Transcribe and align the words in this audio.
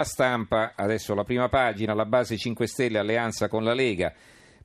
La 0.00 0.06
stampa, 0.06 0.72
adesso 0.76 1.14
la 1.14 1.24
prima 1.24 1.50
pagina, 1.50 1.92
la 1.92 2.06
base 2.06 2.38
5 2.38 2.66
Stelle 2.66 2.96
alleanza 2.96 3.48
con 3.48 3.64
la 3.64 3.74
Lega. 3.74 4.10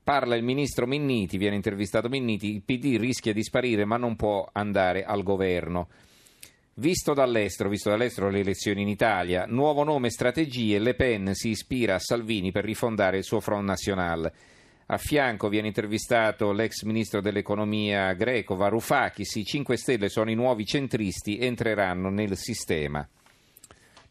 Parla 0.01 0.37
il 0.37 0.45
ministro 0.45 0.87
Minniti, 0.87 1.37
viene 1.37 1.57
intervistato 1.57 2.07
Minniti, 2.07 2.53
il 2.53 2.61
PD 2.61 2.95
rischia 2.97 3.33
di 3.33 3.43
sparire 3.43 3.83
ma 3.83 3.97
non 3.97 4.15
può 4.15 4.47
andare 4.53 5.03
al 5.03 5.23
governo. 5.23 5.89
Visto 6.75 7.13
dall'estero, 7.13 7.67
visto 7.67 7.89
dall'estero 7.89 8.29
le 8.29 8.39
elezioni 8.39 8.83
in 8.83 8.87
Italia, 8.87 9.43
nuovo 9.45 9.83
nome 9.83 10.09
strategie, 10.09 10.79
Le 10.79 10.93
Pen 10.93 11.33
si 11.33 11.49
ispira 11.49 11.95
a 11.95 11.99
Salvini 11.99 12.53
per 12.53 12.63
rifondare 12.63 13.17
il 13.17 13.25
suo 13.25 13.41
Front 13.41 13.65
National. 13.65 14.31
A 14.85 14.97
fianco 14.97 15.49
viene 15.49 15.67
intervistato 15.67 16.53
l'ex 16.53 16.83
ministro 16.83 17.19
dell'economia 17.19 18.13
greco 18.13 18.55
Varoufakis, 18.55 19.35
i 19.35 19.43
5 19.43 19.75
Stelle 19.75 20.07
sono 20.07 20.31
i 20.31 20.35
nuovi 20.35 20.65
centristi, 20.65 21.39
entreranno 21.39 22.09
nel 22.09 22.37
sistema 22.37 23.05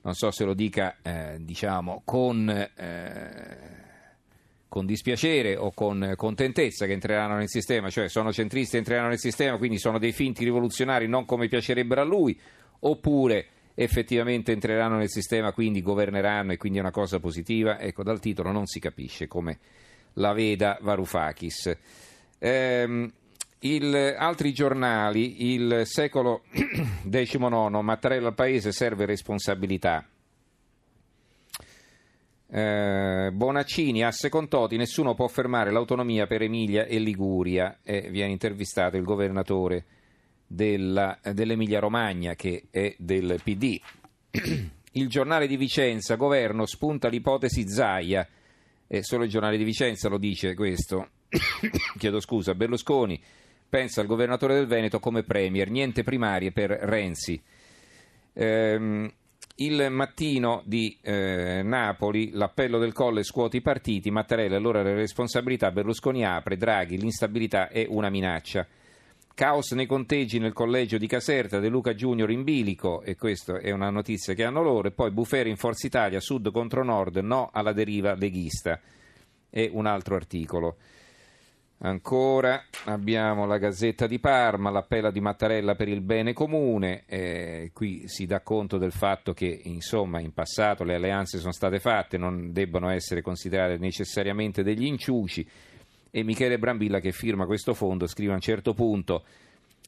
non 0.05 0.15
so 0.15 0.31
se 0.31 0.45
lo 0.45 0.55
dica 0.55 0.97
eh, 1.03 1.39
diciamo 1.41 2.03
con, 2.05 2.49
eh, 2.49 3.59
con, 4.69 4.85
dispiacere 4.85 5.57
o 5.57 5.73
con 5.73 6.13
contentezza 6.17 6.85
che 6.87 6.93
entreranno 6.93 7.37
nel 7.37 7.49
sistema, 7.49 7.89
cioè 7.89 8.09
sono 8.09 8.33
centristi 8.33 8.77
e 8.77 8.79
entreranno 8.79 9.09
nel 9.09 9.19
sistema, 9.19 9.57
quindi 9.57 9.79
sono 9.79 9.99
dei 9.99 10.13
finti 10.13 10.45
rivoluzionari 10.45 11.09
non 11.09 11.25
come 11.25 11.49
piacerebbero 11.49 12.03
a 12.03 12.05
lui, 12.05 12.39
oppure 12.81 13.47
effettivamente 13.75 14.53
entreranno 14.53 14.99
nel 14.99 15.11
sistema, 15.11 15.53
quindi 15.53 15.81
governeranno 15.81 16.53
e 16.53 16.59
quindi 16.59 16.79
è 16.79 16.83
una 16.83 16.91
cosa 16.91 17.19
positiva. 17.19 17.81
Ecco, 17.81 18.03
dal 18.03 18.21
titolo 18.21 18.53
non 18.53 18.67
si 18.67 18.81
capisce 18.81 19.27
come 19.27 19.59
la 20.15 20.33
veda 20.33 20.79
Varoufakis. 20.81 21.77
Ehm, 22.39 23.11
il, 23.65 24.15
altri 24.19 24.53
giornali, 24.53 25.53
il 25.53 25.83
secolo 25.85 26.43
XIX, 27.09 27.49
Mattarella 27.81 28.29
al 28.29 28.35
Paese 28.35 28.73
serve 28.73 29.07
responsabilità. 29.07 30.07
Eh, 32.47 33.31
Bonaccini, 33.33 34.05
asse 34.05 34.29
con 34.29 34.49
Toti, 34.49 34.77
nessuno 34.77 35.15
può 35.15 35.27
fermare 35.29 35.73
l'autonomia 35.73 36.27
per 36.27 36.43
Emilia 36.43 36.85
e 36.85 36.99
Liguria. 36.99 37.79
E 37.83 38.11
viene 38.11 38.33
intervistato 38.33 38.97
il 38.97 39.05
governatore 39.05 39.85
della, 40.47 41.19
dell'Emilia 41.33 41.81
Romagna 41.81 42.35
che 42.35 42.65
è 42.71 42.95
del 42.99 43.41
PD. 43.43 43.81
il 44.93 45.09
giornale 45.09 45.47
di 45.47 45.57
Vicenza, 45.57 46.17
governo, 46.17 46.67
spunta 46.67 47.09
l'ipotesi 47.09 47.67
Zaia. 47.67 48.29
E 48.87 49.03
solo 49.03 49.25
il 49.25 49.31
giornale 49.31 49.57
di 49.57 49.65
Vicenza 49.65 50.11
lo 50.11 50.19
dice 50.19 50.55
questo. 50.55 51.09
Chiedo 51.97 52.21
scusa, 52.21 52.55
Berlusconi 52.55 53.21
pensa 53.75 54.01
al 54.01 54.07
governatore 54.07 54.55
del 54.55 54.69
Veneto 54.69 55.01
come 55.01 55.25
premier, 55.25 55.69
niente 55.69 56.05
primarie 56.05 56.53
per 56.53 56.71
Renzi. 56.71 57.43
Ehm, 58.35 59.13
il 59.57 59.89
mattino 59.91 60.63
di 60.65 60.97
eh, 61.03 61.61
Napoli, 61.65 62.31
l'appello 62.31 62.79
del 62.79 62.93
Colle 62.93 63.25
scuote 63.25 63.57
i 63.57 63.63
partiti, 63.63 64.13
Mattarella 64.13 64.57
allora 64.57 64.85
le 64.85 64.95
responsabilità, 64.95 65.73
Berlusconi 65.73 66.25
apre, 66.25 66.57
Draghi, 66.57 66.99
l'instabilità 66.99 67.67
è 67.69 67.85
una 67.89 68.11
minaccia. 68.11 68.65
Caos 69.35 69.73
nei 69.73 69.87
conteggi 69.87 70.39
nel 70.39 70.53
collegio 70.53 70.97
di 70.97 71.09
Caserta, 71.09 71.59
De 71.59 71.69
Luca 71.69 71.95
Junior 71.95 72.31
in 72.31 72.45
bilico, 72.45 73.03
e 73.03 73.17
questa 73.17 73.59
è 73.59 73.73
una 73.73 73.91
notizia 73.91 74.35
che 74.35 74.45
hanno 74.45 74.63
loro, 74.63 74.87
e 74.87 74.93
poi 74.93 75.11
Bufera 75.11 75.49
in 75.49 75.57
Forza 75.57 75.89
Italia, 75.89 76.21
Sud 76.21 76.53
contro 76.53 76.85
Nord, 76.85 77.17
no 77.17 77.51
alla 77.53 77.73
deriva 77.73 78.15
leghista. 78.15 78.79
È 79.51 79.69
un 79.73 79.87
altro 79.87 80.15
articolo. 80.15 80.77
Ancora 81.85 82.65
abbiamo 82.85 83.45
la 83.45 83.59
Gazzetta 83.59 84.07
di 84.07 84.19
Parma, 84.19 84.71
l'appello 84.71 85.11
di 85.11 85.21
Mattarella 85.21 85.75
per 85.75 85.89
il 85.89 86.01
bene 86.01 86.33
comune, 86.33 87.03
eh, 87.05 87.73
qui 87.75 88.09
si 88.09 88.25
dà 88.25 88.41
conto 88.41 88.79
del 88.79 88.91
fatto 88.91 89.35
che 89.35 89.61
insomma 89.65 90.19
in 90.19 90.33
passato 90.33 90.83
le 90.83 90.95
alleanze 90.95 91.37
sono 91.37 91.53
state 91.53 91.81
fatte, 91.81 92.17
non 92.17 92.53
debbono 92.53 92.89
essere 92.89 93.21
considerate 93.21 93.77
necessariamente 93.77 94.63
degli 94.63 94.87
inciuci 94.87 95.47
e 96.11 96.23
Michele 96.23 96.59
Brambilla 96.59 97.01
che 97.01 97.13
firma 97.13 97.45
questo 97.45 97.75
fondo 97.75 98.07
scrive 98.07 98.33
a 98.33 98.37
un 98.37 98.41
certo 98.41 98.73
punto 98.73 99.23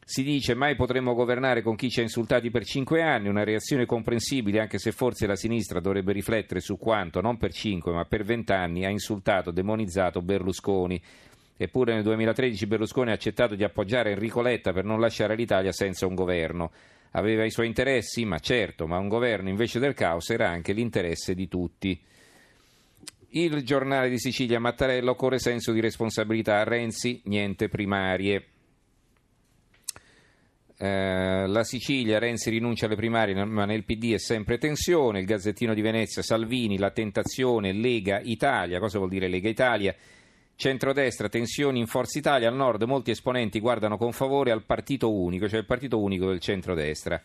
si 0.05 0.23
dice 0.23 0.55
mai 0.55 0.77
potremmo 0.77 1.15
governare 1.15 1.63
con 1.63 1.77
chi 1.77 1.89
ci 1.89 2.01
ha 2.01 2.03
insultati 2.03 2.51
per 2.51 2.67
cinque 2.67 3.03
anni, 3.03 3.29
una 3.29 3.43
reazione 3.43 3.87
comprensibile 3.87 4.61
anche 4.61 4.79
se 4.79 4.93
forse 4.93 5.27
la 5.27 5.35
sinistra 5.35 5.81
dovrebbe 5.81 6.13
riflettere 6.13 6.61
su 6.61 6.77
quanto 6.77 7.23
non 7.23 7.39
per 7.39 7.55
cinque 7.55 7.93
ma 7.93 8.05
per 8.05 8.23
vent'anni 8.23 8.85
ha 8.85 8.91
insultato, 8.91 9.51
demonizzato 9.51 10.21
Berlusconi. 10.21 11.03
Eppure 11.57 11.95
nel 11.95 12.03
2013 12.03 12.67
Berlusconi 12.67 13.11
ha 13.11 13.15
accettato 13.15 13.55
di 13.55 13.65
appoggiare 13.65 14.11
Enrico 14.11 14.43
Letta 14.43 14.73
per 14.73 14.85
non 14.85 15.01
lasciare 15.01 15.35
l'Italia 15.35 15.73
senza 15.73 16.07
un 16.07 16.15
governo. 16.15 16.71
Aveva 17.13 17.45
i 17.45 17.51
suoi 17.51 17.67
interessi, 17.67 18.27
ma 18.27 18.39
certo, 18.39 18.87
ma 18.87 18.99
un 18.99 19.09
governo 19.09 19.49
invece 19.49 19.79
del 19.79 19.95
caos 19.95 20.29
era 20.31 20.51
anche 20.51 20.75
l'interesse 20.75 21.35
di 21.35 21.49
tutti. 21.49 21.99
Il 23.31 23.63
giornale 23.65 24.11
di 24.11 24.19
Sicilia 24.19 24.61
Mattarella 24.61 25.11
occorre 25.11 25.39
senso 25.39 25.73
di 25.73 25.81
responsabilità. 25.81 26.63
Renzi, 26.65 27.23
niente 27.25 27.69
primarie. 27.69 28.45
Eh, 30.79 31.47
la 31.47 31.65
Sicilia, 31.65 32.19
Renzi 32.19 32.51
rinuncia 32.51 32.85
alle 32.85 32.97
primarie, 32.97 33.45
ma 33.45 33.65
nel 33.65 33.85
PD 33.85 34.13
è 34.13 34.19
sempre 34.19 34.59
tensione. 34.59 35.21
Il 35.21 35.27
Gazzettino 35.27 35.73
di 35.73 35.81
Venezia, 35.81 36.23
Salvini, 36.23 36.77
la 36.77 36.91
tentazione, 36.91 37.73
Lega 37.73 38.21
Italia. 38.23 38.79
Cosa 38.79 38.99
vuol 38.99 39.11
dire 39.11 39.29
Lega 39.29 39.49
Italia? 39.49 39.95
Centrodestra, 40.59 41.29
tensioni 41.29 41.81
in 41.81 41.87
Forza 41.87 42.19
Italia, 42.19 42.49
al 42.49 42.57
nord 42.57 42.83
molti 42.85 43.11
esponenti 43.11 43.61
guardano 43.61 43.99
con 43.99 44.13
favore 44.13 44.53
al 44.53 44.65
partito 44.65 45.13
unico, 45.13 45.51
cioè 45.51 45.59
il 45.59 45.67
partito 45.67 46.01
unico 46.01 46.29
del 46.29 46.41
centrodestra. 46.41 47.21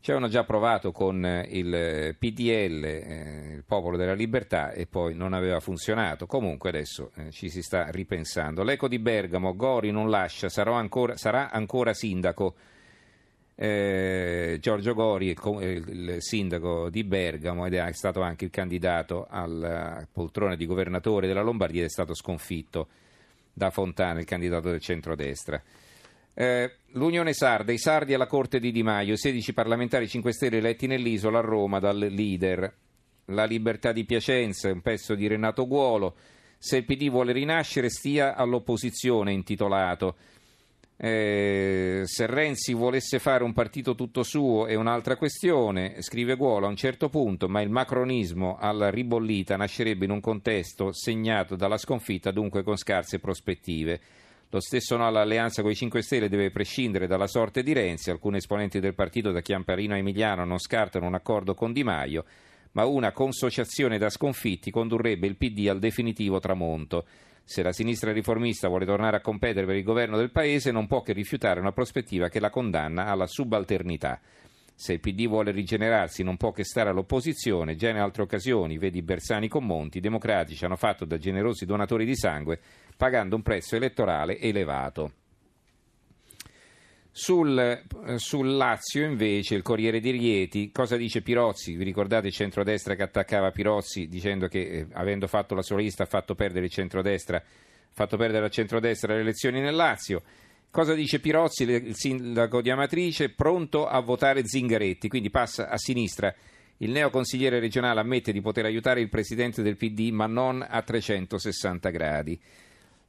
Ci 0.00 0.10
avevano 0.10 0.32
già 0.32 0.44
provato 0.44 0.90
con 0.90 1.22
eh, 1.22 1.46
il 1.50 2.16
PDL, 2.18 2.84
eh, 2.84 3.52
il 3.56 3.64
Popolo 3.66 3.98
della 3.98 4.14
Libertà, 4.14 4.70
e 4.70 4.86
poi 4.86 5.14
non 5.14 5.34
aveva 5.34 5.60
funzionato. 5.60 6.24
Comunque 6.24 6.70
adesso 6.70 7.10
eh, 7.16 7.30
ci 7.30 7.50
si 7.50 7.60
sta 7.60 7.90
ripensando. 7.90 8.62
L'eco 8.62 8.88
di 8.88 8.98
Bergamo, 8.98 9.54
Gori 9.54 9.90
non 9.90 10.08
lascia, 10.08 10.48
ancora, 10.72 11.18
sarà 11.18 11.50
ancora 11.50 11.92
sindaco. 11.92 12.54
Eh, 13.62 14.56
Giorgio 14.58 14.94
Gori, 14.94 15.36
il, 15.36 15.84
il, 15.86 16.16
sindaco 16.22 16.88
di 16.88 17.04
Bergamo, 17.04 17.66
ed 17.66 17.74
è 17.74 17.92
stato 17.92 18.22
anche 18.22 18.46
il 18.46 18.50
candidato 18.50 19.26
alla 19.28 20.02
poltrona 20.10 20.56
di 20.56 20.64
governatore 20.64 21.26
della 21.26 21.42
Lombardia, 21.42 21.84
è 21.84 21.90
stato 21.90 22.14
sconfitto 22.14 22.88
da 23.52 23.68
Fontana, 23.68 24.20
il 24.20 24.24
candidato 24.24 24.70
del 24.70 24.80
centrodestra. 24.80 25.62
Eh, 26.32 26.72
L'Unione 26.92 27.34
Sarda, 27.34 27.70
i 27.70 27.76
sardi 27.76 28.14
alla 28.14 28.26
corte 28.26 28.60
di 28.60 28.72
Di 28.72 28.82
Maio, 28.82 29.14
16 29.14 29.52
parlamentari 29.52 30.08
5 30.08 30.32
Stelle 30.32 30.56
eletti 30.56 30.86
nell'isola 30.86 31.40
a 31.40 31.42
Roma 31.42 31.80
dal 31.80 31.98
leader. 31.98 32.74
La 33.26 33.44
libertà 33.44 33.92
di 33.92 34.06
Piacenza, 34.06 34.72
un 34.72 34.80
pezzo 34.80 35.14
di 35.14 35.26
Renato 35.26 35.66
Guolo. 35.66 36.16
Se 36.56 36.78
il 36.78 36.86
PD 36.86 37.10
vuole 37.10 37.32
rinascere, 37.32 37.90
stia 37.90 38.34
all'opposizione, 38.34 39.32
intitolato. 39.32 40.16
Eh, 41.02 42.02
se 42.04 42.26
Renzi 42.26 42.74
volesse 42.74 43.18
fare 43.18 43.42
un 43.42 43.54
partito 43.54 43.94
tutto 43.94 44.22
suo 44.22 44.66
è 44.66 44.74
un'altra 44.74 45.16
questione, 45.16 46.02
scrive 46.02 46.36
Guolo 46.36 46.66
a 46.66 46.68
un 46.68 46.76
certo 46.76 47.08
punto, 47.08 47.48
ma 47.48 47.62
il 47.62 47.70
macronismo 47.70 48.58
alla 48.60 48.90
ribollita 48.90 49.56
nascerebbe 49.56 50.04
in 50.04 50.10
un 50.10 50.20
contesto 50.20 50.92
segnato 50.92 51.56
dalla 51.56 51.78
sconfitta, 51.78 52.32
dunque 52.32 52.62
con 52.62 52.76
scarse 52.76 53.18
prospettive. 53.18 53.98
Lo 54.50 54.60
stesso 54.60 54.98
no 54.98 55.06
all'alleanza 55.06 55.62
con 55.62 55.70
i 55.70 55.74
5 55.74 56.02
Stelle 56.02 56.28
deve 56.28 56.50
prescindere 56.50 57.06
dalla 57.06 57.28
sorte 57.28 57.62
di 57.62 57.72
Renzi. 57.72 58.10
Alcuni 58.10 58.36
esponenti 58.36 58.78
del 58.78 58.94
partito 58.94 59.30
da 59.30 59.40
Chiamparino 59.40 59.94
a 59.94 59.96
Emiliano 59.96 60.44
non 60.44 60.58
scartano 60.58 61.06
un 61.06 61.14
accordo 61.14 61.54
con 61.54 61.72
Di 61.72 61.82
Maio, 61.82 62.26
ma 62.72 62.84
una 62.84 63.12
consociazione 63.12 63.96
da 63.96 64.10
sconfitti 64.10 64.70
condurrebbe 64.70 65.26
il 65.26 65.36
PD 65.36 65.66
al 65.68 65.78
definitivo 65.78 66.40
tramonto. 66.40 67.06
Se 67.50 67.64
la 67.64 67.72
sinistra 67.72 68.12
riformista 68.12 68.68
vuole 68.68 68.86
tornare 68.86 69.16
a 69.16 69.20
competere 69.20 69.66
per 69.66 69.74
il 69.74 69.82
governo 69.82 70.16
del 70.16 70.30
Paese, 70.30 70.70
non 70.70 70.86
può 70.86 71.02
che 71.02 71.12
rifiutare 71.12 71.58
una 71.58 71.72
prospettiva 71.72 72.28
che 72.28 72.38
la 72.38 72.48
condanna 72.48 73.06
alla 73.06 73.26
subalternità. 73.26 74.20
Se 74.72 74.92
il 74.92 75.00
PD 75.00 75.26
vuole 75.26 75.50
rigenerarsi, 75.50 76.22
non 76.22 76.36
può 76.36 76.52
che 76.52 76.62
stare 76.62 76.90
all'opposizione. 76.90 77.74
Già 77.74 77.88
in 77.88 77.96
altre 77.96 78.22
occasioni, 78.22 78.78
vedi 78.78 79.02
Bersani 79.02 79.48
con 79.48 79.66
Monti, 79.66 79.98
i 79.98 80.00
democratici 80.00 80.64
hanno 80.64 80.76
fatto 80.76 81.04
da 81.04 81.18
generosi 81.18 81.66
donatori 81.66 82.04
di 82.04 82.14
sangue, 82.14 82.60
pagando 82.96 83.34
un 83.34 83.42
prezzo 83.42 83.74
elettorale 83.74 84.38
elevato. 84.38 85.14
Sul, 87.22 87.58
eh, 87.58 88.18
sul, 88.18 88.56
Lazio 88.56 89.04
invece 89.04 89.54
il 89.54 89.60
Corriere 89.60 90.00
di 90.00 90.10
Rieti, 90.10 90.72
cosa 90.72 90.96
dice 90.96 91.20
Pirozzi? 91.20 91.76
Vi 91.76 91.84
ricordate 91.84 92.28
il 92.28 92.32
centrodestra 92.32 92.94
che 92.94 93.02
attaccava 93.02 93.50
Pirozzi 93.50 94.08
dicendo 94.08 94.48
che 94.48 94.60
eh, 94.60 94.86
avendo 94.94 95.26
fatto 95.26 95.54
la 95.54 95.60
sua 95.60 95.76
lista 95.76 96.04
ha 96.04 96.06
fatto 96.06 96.34
perdere 96.34 96.64
il 96.64 96.70
centrodestra, 96.70 97.36
ha 97.36 97.42
fatto 97.90 98.16
perdere 98.16 98.46
al 98.46 98.50
centrodestra 98.50 99.12
le 99.12 99.20
elezioni 99.20 99.60
nel 99.60 99.74
Lazio. 99.74 100.22
Cosa 100.70 100.94
dice 100.94 101.20
Pirozzi, 101.20 101.64
il 101.64 101.94
sindaco 101.94 102.62
di 102.62 102.70
Amatrice, 102.70 103.28
pronto 103.28 103.86
a 103.86 104.00
votare 104.00 104.46
Zingaretti, 104.46 105.08
quindi 105.08 105.28
passa 105.28 105.68
a 105.68 105.76
sinistra. 105.76 106.34
Il 106.78 106.90
neoconsigliere 106.90 107.60
regionale 107.60 108.00
ammette 108.00 108.32
di 108.32 108.40
poter 108.40 108.64
aiutare 108.64 109.02
il 109.02 109.10
presidente 109.10 109.60
del 109.60 109.76
PD, 109.76 110.08
ma 110.08 110.24
non 110.24 110.66
a 110.66 110.80
360 110.80 111.90
gradi. 111.90 112.40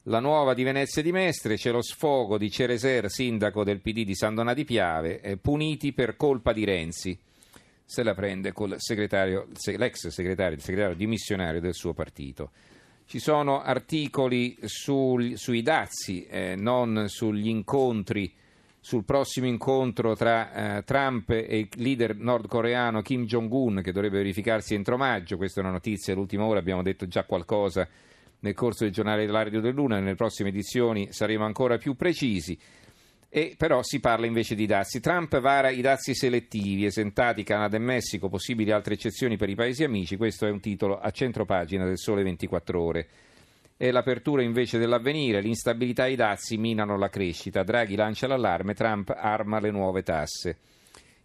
La 0.05 0.19
nuova 0.19 0.55
di 0.55 0.63
Venezia 0.63 1.03
di 1.03 1.11
Mestre, 1.11 1.57
c'è 1.57 1.69
lo 1.69 1.83
sfogo 1.83 2.39
di 2.39 2.49
Cereser, 2.49 3.07
sindaco 3.07 3.63
del 3.63 3.81
PD 3.81 4.03
di 4.03 4.15
San 4.15 4.33
Donà 4.33 4.55
di 4.55 4.65
Piave, 4.65 5.21
eh, 5.21 5.37
puniti 5.37 5.93
per 5.93 6.15
colpa 6.15 6.53
di 6.53 6.65
Renzi. 6.65 7.15
se 7.85 8.01
la 8.01 8.15
prende 8.15 8.51
con 8.51 8.73
segretario, 8.77 9.47
l'ex 9.75 10.07
segretario, 10.07 10.55
il 10.55 10.63
segretario 10.63 10.95
dimissionario 10.95 11.59
del 11.59 11.75
suo 11.75 11.93
partito. 11.93 12.49
Ci 13.05 13.19
sono 13.19 13.61
articoli 13.61 14.57
sul, 14.63 15.37
sui 15.37 15.61
dazi, 15.61 16.25
eh, 16.25 16.55
non 16.55 17.07
sugli 17.07 17.49
incontri, 17.49 18.33
sul 18.79 19.03
prossimo 19.03 19.45
incontro 19.45 20.15
tra 20.15 20.77
eh, 20.77 20.83
Trump 20.83 21.29
e 21.29 21.59
il 21.59 21.69
leader 21.75 22.15
nordcoreano 22.15 23.01
Kim 23.01 23.25
Jong-un 23.25 23.81
che 23.83 23.91
dovrebbe 23.91 24.17
verificarsi 24.17 24.73
entro 24.73 24.97
maggio. 24.97 25.37
Questa 25.37 25.59
è 25.59 25.63
una 25.63 25.73
notizia, 25.73 26.13
all'ultima 26.13 26.45
ora 26.45 26.57
abbiamo 26.57 26.81
detto 26.81 27.07
già 27.07 27.25
qualcosa 27.25 27.87
nel 28.41 28.53
corso 28.53 28.83
del 28.83 28.93
giornale 28.93 29.25
della 29.25 29.43
Radio 29.43 29.61
del 29.61 29.73
Luna, 29.73 29.99
nelle 29.99 30.15
prossime 30.15 30.49
edizioni 30.49 31.11
saremo 31.11 31.45
ancora 31.45 31.77
più 31.77 31.95
precisi. 31.95 32.57
E 33.33 33.55
però 33.55 33.81
si 33.81 33.99
parla 33.99 34.25
invece 34.25 34.55
di 34.55 34.65
dazi. 34.65 34.99
Trump 34.99 35.39
vara 35.39 35.69
i 35.69 35.79
dazi 35.79 36.13
selettivi, 36.13 36.85
esentati 36.85 37.43
Canada 37.43 37.77
e 37.77 37.79
Messico, 37.79 38.27
possibili 38.27 38.71
altre 38.71 38.95
eccezioni 38.95 39.37
per 39.37 39.47
i 39.47 39.55
paesi 39.55 39.83
amici. 39.83 40.17
Questo 40.17 40.45
è 40.45 40.49
un 40.49 40.59
titolo 40.59 40.99
a 40.99 41.11
centro 41.11 41.45
pagina 41.45 41.85
del 41.85 41.97
Sole 41.97 42.23
24 42.23 42.81
Ore. 42.81 43.07
E 43.77 43.91
l'apertura 43.91 44.43
invece 44.43 44.77
dell'avvenire, 44.77 45.39
l'instabilità 45.39 46.07
e 46.07 46.11
i 46.11 46.15
dazi 46.15 46.57
minano 46.57 46.97
la 46.97 47.09
crescita. 47.09 47.63
Draghi 47.63 47.95
lancia 47.95 48.27
l'allarme, 48.27 48.73
Trump 48.73 49.09
arma 49.15 49.59
le 49.59 49.71
nuove 49.71 50.03
tasse. 50.03 50.57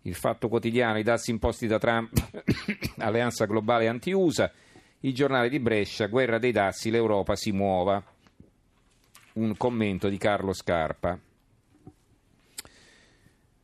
Il 0.02 0.14
fatto 0.14 0.48
quotidiano, 0.48 0.98
i 0.98 1.02
dazi 1.02 1.32
imposti 1.32 1.66
da 1.66 1.78
Trump, 1.78 2.12
alleanza 2.98 3.46
globale 3.46 3.88
anti-USA. 3.88 4.52
Il 5.06 5.14
giornale 5.14 5.48
di 5.48 5.60
Brescia, 5.60 6.06
guerra 6.06 6.38
dei 6.38 6.50
dazi, 6.50 6.90
l'Europa 6.90 7.36
si 7.36 7.52
muova. 7.52 8.02
Un 9.34 9.56
commento 9.56 10.08
di 10.08 10.18
Carlo 10.18 10.52
Scarpa 10.52 11.18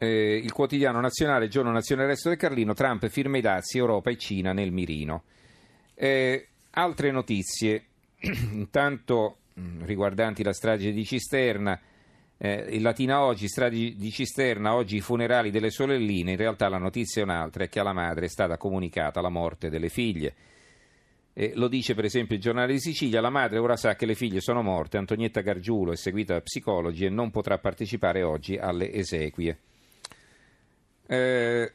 eh, 0.02 0.36
il 0.36 0.52
quotidiano 0.52 1.00
nazionale, 1.00 1.46
giorno 1.46 1.70
nazionale 1.70 2.08
resto 2.08 2.28
del 2.28 2.36
Carlino, 2.36 2.74
Trump 2.74 3.06
firma 3.08 3.38
i 3.38 3.40
dazi, 3.40 3.78
Europa 3.78 4.10
e 4.10 4.16
Cina 4.18 4.52
nel 4.52 4.72
mirino. 4.72 5.22
Eh, 5.94 6.48
altre 6.70 7.12
notizie, 7.12 7.84
intanto 8.50 9.38
mm, 9.58 9.84
riguardanti 9.84 10.42
la 10.42 10.52
strage 10.52 10.90
di 10.90 11.04
Cisterna, 11.04 11.80
eh, 12.36 12.66
il 12.70 12.82
Latina 12.82 13.22
oggi, 13.22 13.46
strage 13.46 13.94
di 13.94 14.10
Cisterna, 14.10 14.74
oggi 14.74 14.96
i 14.96 15.00
funerali 15.00 15.52
delle 15.52 15.70
sorelline, 15.70 16.32
in 16.32 16.36
realtà 16.36 16.68
la 16.68 16.78
notizia 16.78 17.22
è 17.22 17.24
un'altra, 17.24 17.64
è 17.64 17.68
che 17.68 17.78
alla 17.78 17.92
madre 17.92 18.26
è 18.26 18.28
stata 18.28 18.56
comunicata 18.56 19.20
la 19.20 19.28
morte 19.28 19.70
delle 19.70 19.88
figlie. 19.88 20.34
Eh, 21.34 21.52
lo 21.54 21.68
dice 21.68 21.94
per 21.94 22.04
esempio 22.04 22.36
il 22.36 22.42
giornale 22.42 22.72
di 22.72 22.80
Sicilia, 22.80 23.20
la 23.22 23.30
madre 23.30 23.58
ora 23.58 23.76
sa 23.76 23.94
che 23.94 24.04
le 24.04 24.14
figlie 24.14 24.40
sono 24.40 24.62
morte, 24.62 24.98
Antonietta 24.98 25.40
Gargiulo 25.40 25.92
è 25.92 25.96
seguita 25.96 26.34
da 26.34 26.42
psicologi 26.42 27.06
e 27.06 27.08
non 27.08 27.30
potrà 27.30 27.56
partecipare 27.58 28.22
oggi 28.22 28.56
alle 28.56 28.92
esequie. 28.92 29.58
Eh, 31.06 31.72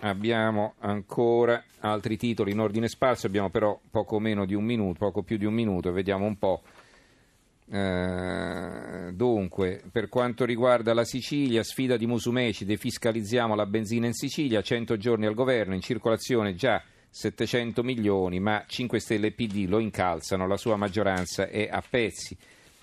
abbiamo 0.00 0.74
ancora 0.80 1.62
altri 1.80 2.16
titoli 2.16 2.50
in 2.50 2.58
ordine 2.58 2.88
sparso, 2.88 3.28
abbiamo 3.28 3.50
però 3.50 3.78
poco 3.90 4.18
meno 4.18 4.44
di 4.44 4.54
un 4.54 4.64
minuto, 4.64 4.98
poco 4.98 5.22
più 5.22 5.36
di 5.36 5.44
un 5.44 5.54
minuto, 5.54 5.92
vediamo 5.92 6.24
un 6.24 6.36
po'. 6.36 6.62
Eh, 7.70 8.91
dunque, 9.14 9.82
per 9.90 10.08
quanto 10.08 10.44
riguarda 10.44 10.94
la 10.94 11.04
Sicilia, 11.04 11.62
sfida 11.62 11.96
di 11.96 12.06
Musumeci, 12.06 12.64
defiscalizziamo 12.64 13.54
la 13.54 13.66
benzina 13.66 14.06
in 14.06 14.14
Sicilia, 14.14 14.62
100 14.62 14.96
giorni 14.96 15.26
al 15.26 15.34
governo, 15.34 15.74
in 15.74 15.80
circolazione 15.80 16.54
già 16.54 16.82
700 17.08 17.82
milioni, 17.82 18.40
ma 18.40 18.64
5 18.66 18.98
Stelle 18.98 19.28
e 19.28 19.32
PD 19.32 19.66
lo 19.68 19.78
incalzano, 19.78 20.46
la 20.46 20.56
sua 20.56 20.76
maggioranza 20.76 21.48
è 21.48 21.68
a 21.70 21.82
pezzi. 21.88 22.36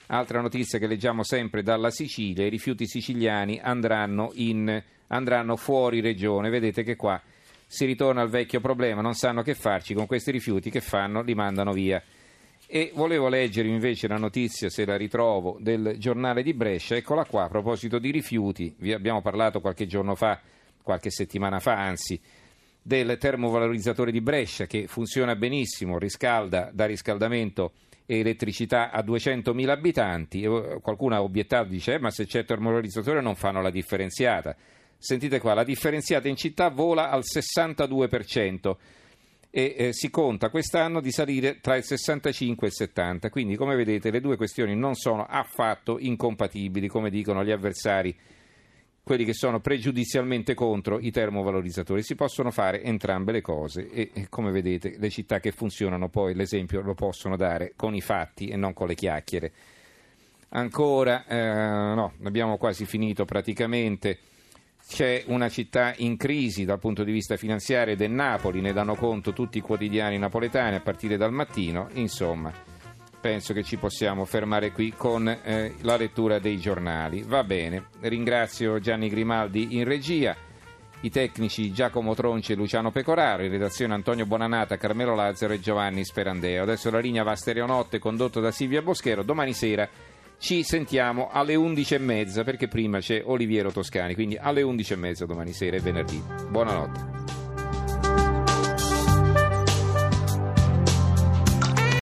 Altra 0.08 0.42
notizia 0.42 0.80
che 0.80 0.88
leggiamo 0.88 1.24
sempre 1.24 1.64
dalla 1.64 1.92
Sicilia, 1.92 2.46
i 2.46 2.50
rifiuti 2.50 2.88
siciliani 2.88 3.60
andranno, 3.62 4.32
in, 4.36 4.84
andranno 5.08 5.56
fuori 5.56 6.00
regione. 6.00 6.50
Vedete 6.50 6.84
che 6.84 6.96
qua 6.96 7.22
si 7.66 7.86
ritorna 7.86 8.22
al 8.22 8.30
vecchio 8.30 8.60
problema, 8.60 9.02
non 9.02 9.14
sanno 9.14 9.44
che 9.44 9.54
farci 9.54 9.94
con 9.94 10.08
questi 10.08 10.32
rifiuti, 10.32 10.70
che 10.70 10.82
fanno? 10.82 11.22
Li 11.22 11.36
mandano 11.36 11.72
via. 11.72 12.02
E 12.72 12.92
volevo 12.94 13.30
leggere 13.30 13.68
invece 13.68 14.08
la 14.08 14.18
notizia, 14.18 14.70
se 14.70 14.86
la 14.86 14.96
ritrovo, 14.96 15.58
del 15.60 15.96
giornale 15.98 16.44
di 16.44 16.54
Brescia, 16.54 16.96
eccola 16.96 17.26
qua, 17.26 17.46
a 17.46 17.48
proposito 17.48 17.98
di 17.98 18.12
rifiuti, 18.12 18.76
vi 18.78 18.94
abbiamo 18.94 19.24
parlato 19.24 19.60
qualche 19.60 19.88
giorno 19.88 20.14
fa, 20.14 20.40
qualche 20.84 21.10
settimana 21.10 21.58
fa 21.58 21.74
anzi, 21.74 22.22
del 22.80 23.18
termovalorizzatore 23.18 24.12
di 24.12 24.22
Brescia 24.22 24.68
che 24.68 24.86
funziona 24.86 25.36
benissimo, 25.36 25.98
riscalda, 25.98 26.70
da 26.72 26.86
riscaldamento 26.86 27.72
e 28.06 28.20
elettricità 28.20 28.92
a 28.92 29.02
200.000 29.04 29.68
abitanti. 29.68 30.44
Eh, 30.44 30.78
qualcuno 30.80 31.16
ha 31.16 31.24
obiettato, 31.24 31.70
dice, 31.70 31.96
eh, 31.96 32.00
ma 32.00 32.12
se 32.12 32.28
c'è 32.28 32.46
termovalorizzatore 32.46 33.20
non 33.20 33.34
fanno 33.34 33.64
la 33.64 33.72
differenziata. 33.72 34.56
Sentite 34.96 35.40
qua, 35.40 35.56
la 35.56 35.64
differenziata 35.64 36.28
in 36.28 36.36
città 36.36 36.70
vola 36.70 37.10
al 37.10 37.24
62% 37.24 38.76
e 39.52 39.76
eh, 39.78 39.94
si 39.94 40.10
conta 40.10 40.50
quest'anno 40.50 41.02
di 41.02 41.12
salire 41.12 41.60
tra 41.60 41.76
il 41.76 41.84
65 41.84 42.68
e 42.68 42.70
il 42.70 42.76
70. 42.76 43.30
Quindi, 43.30 43.56
come 43.56 43.76
vedete, 43.76 44.12
le 44.12 44.22
due 44.22 44.36
questioni 44.38 44.76
non 44.76 44.96
sono 44.96 45.26
affatto 45.26 45.98
incompatibili, 46.00 46.88
come 46.88 47.10
dicono 47.10 47.44
gli 47.44 47.52
avversari 47.52 48.16
quelli 49.02 49.26
che 49.26 49.34
sono 49.34 49.60
pregiudizialmente 49.60 50.54
contro 50.54 51.00
i 51.00 51.10
termovalorizzatori. 51.10 52.04
Si 52.04 52.14
possono 52.14 52.52
fare 52.52 52.84
entrambe 52.84 53.32
le 53.32 53.42
cose 53.42 53.90
e, 53.90 54.12
e, 54.14 54.30
come 54.30 54.52
vedete 54.52 54.98
le 55.00 55.10
città 55.10 55.40
che 55.40 55.52
funzionano 55.52 56.10
poi 56.10 56.36
l'esempio 56.36 56.82
lo 56.82 56.94
possono 56.94 57.36
dare 57.36 57.74
con 57.76 57.96
i 57.96 58.02
fatti 58.02 58.50
e 58.50 58.56
non 58.56 58.74
con 58.74 58.88
le 58.88 58.94
chiacchiere. 58.94 59.52
Ancora, 60.50 61.26
eh, 61.26 61.96
no, 61.96 62.14
abbiamo 62.24 62.58
quasi 62.58 62.86
finito 62.86 63.26
praticamente. 63.26 64.20
C'è 64.92 65.24
una 65.28 65.50
città 65.50 65.94
in 65.98 66.18
crisi 66.18 66.66
dal 66.66 66.80
punto 66.80 67.04
di 67.04 67.12
vista 67.12 67.38
finanziario 67.38 67.94
ed 67.94 68.02
è 68.02 68.08
Napoli, 68.08 68.60
ne 68.60 68.74
danno 68.74 68.96
conto 68.96 69.34
tutti 69.34 69.60
i 69.60 69.62
quotidiani 69.62 70.18
napoletani 70.18 70.76
a 70.76 70.82
partire 70.82 71.16
dal 71.16 71.32
mattino, 71.32 71.90
insomma 71.94 72.52
penso 73.22 73.54
che 73.54 73.64
ci 73.64 73.78
possiamo 73.78 74.26
fermare 74.26 74.72
qui 74.72 74.92
con 74.98 75.28
eh, 75.28 75.76
la 75.82 75.96
lettura 75.96 76.40
dei 76.40 76.58
giornali. 76.58 77.22
Va 77.22 77.44
bene, 77.44 77.90
ringrazio 78.02 78.80
Gianni 78.80 79.10
Grimaldi 79.10 79.78
in 79.78 79.84
regia, 79.84 80.36
i 81.02 81.10
tecnici 81.12 81.72
Giacomo 81.72 82.16
Tronci 82.16 82.54
e 82.54 82.56
Luciano 82.56 82.92
Pecoraro, 82.92 83.44
in 83.44 83.52
redazione 83.52 83.94
Antonio 83.94 84.26
Bonanata, 84.26 84.76
Carmelo 84.78 85.14
Lazzaro 85.14 85.54
e 85.54 85.60
Giovanni 85.60 86.04
Sperandeo. 86.04 86.64
Adesso 86.64 86.90
la 86.90 87.00
linea 87.00 87.24
va 87.24 87.32
a 87.32 87.36
Stereonotte 87.36 88.00
condotto 88.00 88.40
da 88.40 88.52
Silvia 88.52 88.82
Boschero, 88.82 89.22
domani 89.22 89.54
sera 89.54 89.88
ci 90.40 90.64
sentiamo 90.64 91.30
alle 91.32 91.56
11.30 91.56 92.44
perché 92.44 92.68
prima 92.68 93.00
c'è 93.00 93.22
Oliviero 93.26 93.72
Toscani, 93.72 94.14
quindi 94.16 94.38
alle 94.38 94.62
11.30 94.64 95.26
domani 95.26 95.54
sera 95.54 95.76
e 95.76 95.82
venerdì. 95.82 96.22
Buonanotte. 96.50 97.19